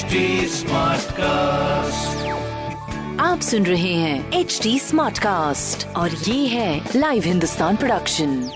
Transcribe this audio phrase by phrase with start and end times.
[0.00, 0.20] HD
[1.12, 2.28] cast
[3.20, 8.50] आप सुन रहे हैं एच डी स्मार्ट कास्ट और ये है लाइव हिंदुस्तान प्रोडक्शन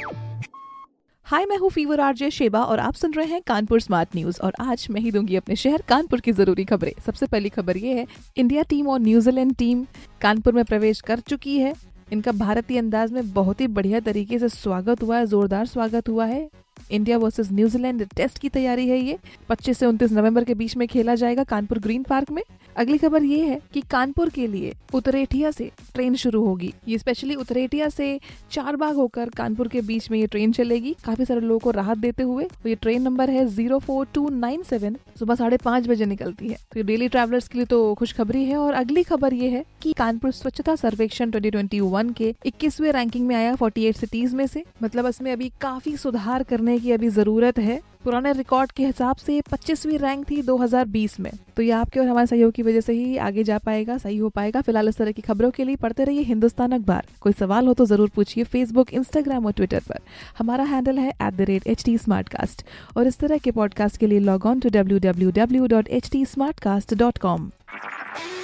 [1.26, 4.52] हाय मैं हूँ फीवर आरजे शेबा और आप सुन रहे हैं कानपुर स्मार्ट न्यूज़ और
[4.60, 8.06] आज मैं ही दूँगी अपने शहर कानपुर की ज़रूरी खबरें। सबसे पहली खबर ये है
[8.36, 9.86] इंडिया टीम और न्यूजीलैंड टीम
[10.20, 11.74] कानपुर में प्रवेश कर चुकी है।
[12.12, 16.26] इनका भारतीय अंदाज में बहुत ही बढ़िया तरीके से स्वागत हुआ है जोरदार स्वागत हुआ
[16.26, 16.48] है।
[16.90, 20.86] इंडिया वर्सेस न्यूजीलैंड टेस्ट की तैयारी है ये। 25 से 29 नवंबर के बीच में
[20.88, 22.42] खेला जाएगा कानपुर ग्रीन पार्क में।
[22.76, 27.34] अगली खबर ये है कि कानपुर के लिए उतरेठिया से ट्रेन शुरू होगी। ये स्पेशली
[27.34, 28.18] उतरेठिया से
[28.52, 31.98] चार बाग होकर कानपुर के बीच में ये ट्रेन चलेगी। काफ़ी सारे लोगों को राहत
[31.98, 34.96] देते हुए तो ये ट्रेन नंबर है zero four two nine seven.
[35.18, 38.56] सुबह साढ़े पाँच बजे निकलती है। तो ये डेली ट्रेवलर्स के लिए तो खुशखबरी है
[38.56, 43.54] और अगली खबर ये है कि कानपुर स्वच्छता सर्वेक्षण 2021 के 21वें रैंकिंग में आया
[43.54, 48.32] 48 सिटीज़ में से। मतलब इसमें अभी काफ़ी सुधार करने की अभी ज़रूरत है। पुराने
[48.32, 52.52] रिकॉर्ड के हिसाब से 25वीं रैंक थी 2020 में। तो ये आपके और हमारे सहयोग
[52.52, 55.50] की वजह से ही आगे जा पाएगा, सही हो पाएगा। फ़िलहाल इस तरह की खबरों
[55.50, 59.52] के लिए पढ़ते रहिए हिंदुस्तान अखबार। कोई सवाल हो तो ज़रूर पूछिए फेसबुक इंस्टाग्राम और
[59.52, 59.98] ट्विटर पर।
[60.38, 64.98] हमारा हैंडल है एट और इस तरह के पॉडकास्ट के लिए लॉग ऑन टू डब्ल्यू